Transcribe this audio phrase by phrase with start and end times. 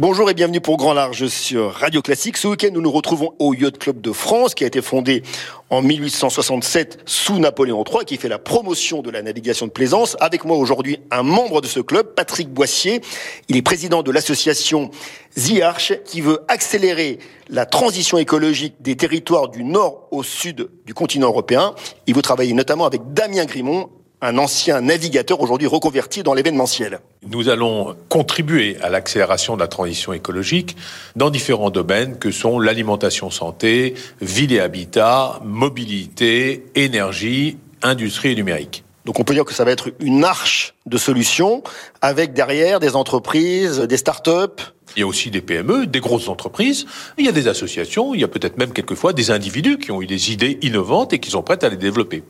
[0.00, 2.36] Bonjour et bienvenue pour Grand Large sur Radio Classique.
[2.36, 5.24] Ce week-end, nous nous retrouvons au Yacht Club de France, qui a été fondé
[5.70, 10.16] en 1867 sous Napoléon III, qui fait la promotion de la navigation de plaisance.
[10.20, 13.00] Avec moi aujourd'hui, un membre de ce club, Patrick Boissier.
[13.48, 14.92] Il est président de l'association
[15.36, 21.26] ZIARCH, qui veut accélérer la transition écologique des territoires du nord au sud du continent
[21.26, 21.74] européen.
[22.06, 23.90] Il veut travailler notamment avec Damien Grimont,
[24.20, 27.00] un ancien navigateur aujourd'hui reconverti dans l'événementiel.
[27.26, 30.76] Nous allons contribuer à l'accélération de la transition écologique
[31.16, 38.84] dans différents domaines que sont l'alimentation santé, ville et habitat, mobilité, énergie, industrie et numérique.
[39.08, 41.62] Donc on peut dire que ça va être une arche de solutions
[42.02, 44.60] avec derrière des entreprises, des start-up.
[44.96, 46.84] Il y a aussi des PME, des grosses entreprises,
[47.16, 50.02] il y a des associations, il y a peut-être même quelquefois des individus qui ont
[50.02, 52.22] eu des idées innovantes et qui sont prêts à les développer.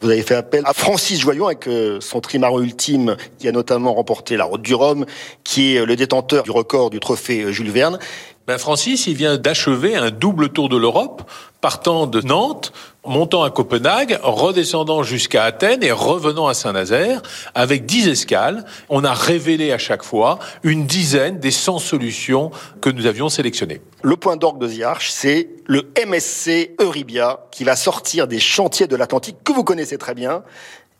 [0.00, 3.92] Vous avez fait appel à Francis Joyon avec euh, son trimaran ultime qui a notamment
[3.92, 5.04] remporté la Route du Rhum,
[5.44, 7.98] qui est le détenteur du record du trophée euh, Jules Verne.
[8.48, 12.72] Ben Francis, il vient d'achever un double tour de l'Europe, partant de Nantes,
[13.06, 17.22] montant à Copenhague, redescendant jusqu'à Athènes et revenant à Saint-Nazaire,
[17.54, 18.64] avec dix escales.
[18.88, 23.80] On a révélé à chaque fois une dizaine des 100 solutions que nous avions sélectionnées.
[24.02, 28.88] Le point d'orgue de The Arch, c'est le MSC Euribia, qui va sortir des chantiers
[28.88, 30.42] de l'Atlantique, que vous connaissez très bien,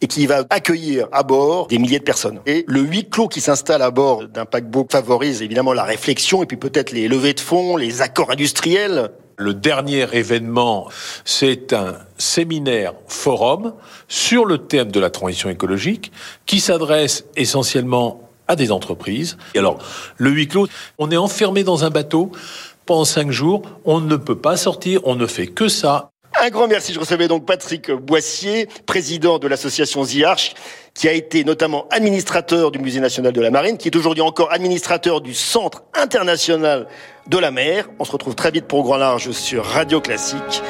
[0.00, 2.40] et qui va accueillir à bord des milliers de personnes.
[2.46, 6.46] Et le huis clos qui s'installe à bord d'un paquebot favorise évidemment la réflexion et
[6.46, 9.10] puis peut-être les levées de fonds, les accords industriels.
[9.36, 10.88] Le dernier événement,
[11.24, 13.72] c'est un séminaire forum
[14.06, 16.12] sur le thème de la transition écologique
[16.44, 19.38] qui s'adresse essentiellement à des entreprises.
[19.54, 19.78] Et alors,
[20.18, 20.66] le huis clos,
[20.98, 22.32] on est enfermé dans un bateau
[22.84, 26.09] pendant cinq jours, on ne peut pas sortir, on ne fait que ça.
[26.42, 26.94] Un grand merci.
[26.94, 30.54] Je recevais donc Patrick Boissier, président de l'association ZIARCH,
[30.94, 34.50] qui a été notamment administrateur du Musée national de la marine, qui est aujourd'hui encore
[34.50, 36.88] administrateur du Centre international
[37.26, 37.90] de la mer.
[37.98, 40.62] On se retrouve très vite pour Grand Large sur Radio Classique.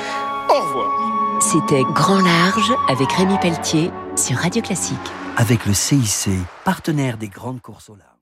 [0.48, 1.40] Au revoir.
[1.40, 4.98] C'était Grand Large avec Rémi Pelletier sur Radio Classique.
[5.36, 6.30] Avec le CIC,
[6.64, 8.19] partenaire des grandes courses au large.